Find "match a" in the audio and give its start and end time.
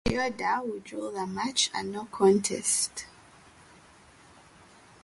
1.27-1.83